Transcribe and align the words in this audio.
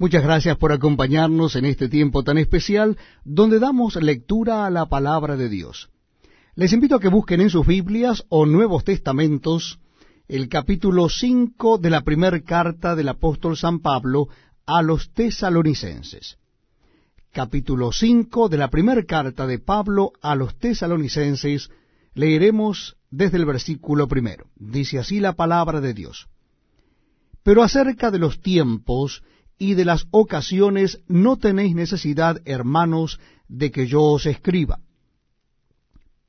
Muchas 0.00 0.22
gracias 0.22 0.56
por 0.56 0.72
acompañarnos 0.72 1.56
en 1.56 1.66
este 1.66 1.86
tiempo 1.90 2.22
tan 2.22 2.38
especial 2.38 2.96
donde 3.22 3.58
damos 3.58 3.96
lectura 3.96 4.64
a 4.64 4.70
la 4.70 4.86
palabra 4.86 5.36
de 5.36 5.50
Dios. 5.50 5.90
Les 6.54 6.72
invito 6.72 6.94
a 6.94 7.00
que 7.00 7.10
busquen 7.10 7.42
en 7.42 7.50
sus 7.50 7.66
Biblias 7.66 8.24
o 8.30 8.46
Nuevos 8.46 8.82
Testamentos 8.84 9.78
el 10.26 10.48
capítulo 10.48 11.10
5 11.10 11.76
de 11.76 11.90
la 11.90 12.00
primera 12.00 12.40
carta 12.40 12.96
del 12.96 13.10
apóstol 13.10 13.58
San 13.58 13.80
Pablo 13.80 14.28
a 14.64 14.80
los 14.80 15.12
tesalonicenses. 15.12 16.38
Capítulo 17.30 17.92
5 17.92 18.48
de 18.48 18.56
la 18.56 18.70
primera 18.70 19.04
carta 19.04 19.46
de 19.46 19.58
Pablo 19.58 20.12
a 20.22 20.34
los 20.34 20.58
tesalonicenses 20.58 21.68
leeremos 22.14 22.96
desde 23.10 23.36
el 23.36 23.44
versículo 23.44 24.08
primero. 24.08 24.46
Dice 24.56 24.98
así 24.98 25.20
la 25.20 25.34
palabra 25.34 25.82
de 25.82 25.92
Dios. 25.92 26.26
Pero 27.42 27.62
acerca 27.62 28.10
de 28.10 28.18
los 28.18 28.40
tiempos 28.40 29.22
y 29.60 29.74
de 29.74 29.84
las 29.84 30.06
ocasiones 30.10 31.00
no 31.06 31.36
tenéis 31.36 31.74
necesidad, 31.74 32.40
hermanos, 32.46 33.20
de 33.46 33.70
que 33.70 33.86
yo 33.86 34.02
os 34.02 34.24
escriba. 34.24 34.80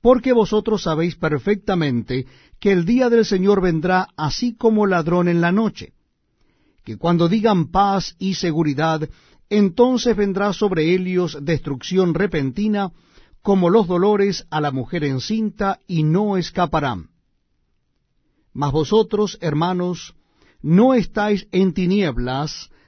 Porque 0.00 0.32
vosotros 0.32 0.84
sabéis 0.84 1.16
perfectamente 1.16 2.26
que 2.60 2.70
el 2.70 2.84
día 2.84 3.10
del 3.10 3.24
Señor 3.24 3.60
vendrá 3.60 4.06
así 4.16 4.54
como 4.54 4.86
ladrón 4.86 5.26
en 5.26 5.40
la 5.40 5.50
noche, 5.50 5.92
que 6.84 6.96
cuando 6.96 7.28
digan 7.28 7.72
paz 7.72 8.14
y 8.20 8.34
seguridad, 8.34 9.08
entonces 9.50 10.16
vendrá 10.16 10.52
sobre 10.52 10.94
ellos 10.94 11.36
destrucción 11.42 12.14
repentina, 12.14 12.92
como 13.42 13.70
los 13.70 13.88
dolores 13.88 14.46
a 14.50 14.60
la 14.60 14.70
mujer 14.70 15.02
encinta, 15.02 15.80
y 15.88 16.04
no 16.04 16.36
escaparán. 16.36 17.08
Mas 18.52 18.70
vosotros, 18.70 19.36
hermanos, 19.40 20.14
no 20.62 20.94
estáis 20.94 21.48
en 21.50 21.74
tinieblas, 21.74 22.70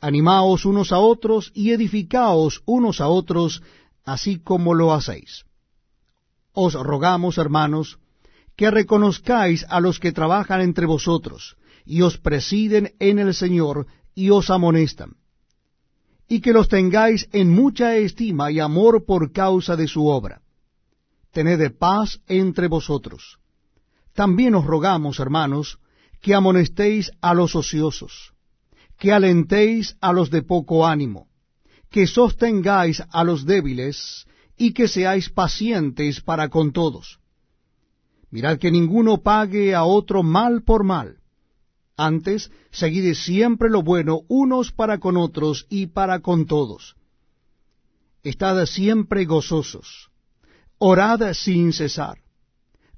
Animaos 0.00 0.64
unos 0.64 0.92
a 0.92 0.98
otros 0.98 1.52
y 1.54 1.72
edificaos 1.72 2.62
unos 2.64 3.02
a 3.02 3.08
otros, 3.08 3.62
así 4.04 4.38
como 4.38 4.72
lo 4.74 4.94
hacéis. 4.94 5.44
Os 6.52 6.72
rogamos, 6.72 7.36
hermanos, 7.36 7.98
que 8.56 8.70
reconozcáis 8.70 9.66
a 9.68 9.78
los 9.80 10.00
que 10.00 10.12
trabajan 10.12 10.62
entre 10.62 10.86
vosotros, 10.86 11.56
y 11.84 12.00
os 12.00 12.16
presiden 12.16 12.94
en 12.98 13.18
el 13.18 13.34
Señor, 13.34 13.86
y 14.14 14.30
os 14.30 14.48
amonestan, 14.48 15.16
y 16.28 16.40
que 16.40 16.52
los 16.52 16.68
tengáis 16.68 17.28
en 17.32 17.50
mucha 17.50 17.96
estima 17.96 18.50
y 18.50 18.58
amor 18.58 19.04
por 19.04 19.32
causa 19.32 19.76
de 19.76 19.86
su 19.86 20.06
obra. 20.06 20.40
Tened 21.30 21.76
paz 21.76 22.20
entre 22.26 22.68
vosotros. 22.68 23.38
También 24.14 24.54
os 24.54 24.64
rogamos, 24.64 25.20
hermanos, 25.20 25.78
que 26.20 26.34
amonestéis 26.34 27.12
a 27.20 27.34
los 27.34 27.54
ociosos 27.54 28.32
que 29.00 29.12
alentéis 29.12 29.96
a 30.00 30.12
los 30.12 30.30
de 30.30 30.42
poco 30.42 30.86
ánimo, 30.86 31.26
que 31.90 32.06
sostengáis 32.06 33.02
a 33.10 33.24
los 33.24 33.46
débiles, 33.46 34.26
y 34.64 34.74
que 34.74 34.88
seáis 34.88 35.30
pacientes 35.30 36.20
para 36.20 36.50
con 36.50 36.72
todos. 36.72 37.18
Mirad 38.30 38.58
que 38.58 38.70
ninguno 38.70 39.22
pague 39.22 39.74
a 39.74 39.84
otro 39.84 40.22
mal 40.22 40.62
por 40.62 40.84
mal. 40.84 41.16
Antes, 41.96 42.52
seguid 42.70 43.14
siempre 43.14 43.70
lo 43.70 43.82
bueno 43.82 44.20
unos 44.28 44.70
para 44.70 44.98
con 44.98 45.16
otros 45.16 45.66
y 45.70 45.86
para 45.86 46.20
con 46.20 46.44
todos. 46.44 46.94
Estad 48.22 48.66
siempre 48.66 49.24
gozosos. 49.24 50.10
Orad 50.76 51.32
sin 51.32 51.72
cesar. 51.72 52.18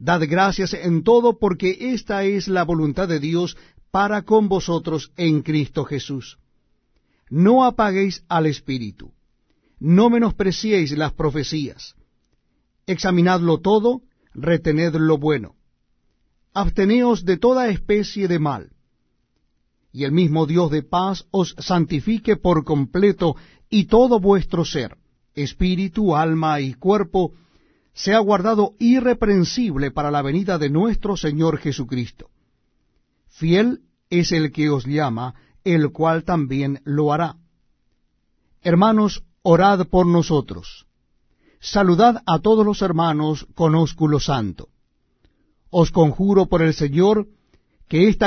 Dad 0.01 0.23
gracias 0.29 0.75
en 0.75 1.05
todo 1.05 1.39
porque 1.39 1.93
esta 1.95 2.25
es 2.25 2.49
la 2.49 2.65
voluntad 2.65 3.07
de 3.07 3.21
Dios 3.21 3.57
para 3.93 4.23
con 4.23 4.49
vosotros 4.49 5.13
en 5.17 5.43
Cristo 5.43 5.85
Jesús. 5.85 6.39
No 7.29 7.65
apaguéis 7.65 8.25
al 8.29 8.47
Espíritu, 8.47 9.13
no 9.79 10.09
menospreciéis 10.09 10.97
las 10.97 11.13
profecías. 11.13 11.95
Examinadlo 12.87 13.61
todo, 13.61 14.01
retened 14.35 14.95
lo 14.95 15.19
bueno. 15.19 15.57
Absteneos 16.55 17.25
de 17.25 17.37
toda 17.37 17.69
especie 17.69 18.29
de 18.29 18.39
mal. 18.39 18.71
Y 19.93 20.05
el 20.05 20.13
mismo 20.13 20.47
Dios 20.47 20.71
de 20.71 20.83
paz 20.83 21.27
os 21.31 21.55
santifique 21.59 22.37
por 22.37 22.65
completo 22.65 23.37
y 23.69 23.85
todo 23.87 24.21
vuestro 24.21 24.65
ser, 24.65 24.97
espíritu, 25.35 26.17
alma 26.17 26.61
y 26.61 26.73
cuerpo, 26.73 27.35
sea 27.93 28.21
guardado 28.21 28.73
irreprensible 28.79 29.91
para 29.91 30.11
la 30.11 30.23
venida 30.23 30.57
de 30.57 30.71
nuestro 30.71 31.19
Señor 31.19 31.59
Jesucristo. 31.59 32.32
Fiel 33.33 33.81
es 34.11 34.31
el 34.31 34.53
que 34.53 34.69
os 34.69 34.85
llama, 34.87 35.35
el 35.65 35.91
cual 35.91 36.25
también 36.25 36.81
lo 36.85 37.13
hará. 37.13 37.37
Hermanos, 38.61 39.25
orad 39.43 39.87
por 39.89 40.07
nosotros. 40.07 40.87
Saludad 41.59 42.23
a 42.27 42.41
todos 42.41 42.65
los 42.67 42.83
hermanos 42.83 43.47
con 43.55 43.75
ósculo 43.75 44.21
santo. 44.21 44.69
Os 45.71 45.91
conjuro 45.91 46.47
por 46.47 46.61
el 46.61 46.75
Señor 46.75 47.27
que 47.89 48.09
esta 48.09 48.21